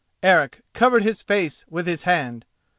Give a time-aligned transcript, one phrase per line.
[0.23, 2.43] Eric covered his face with his hand.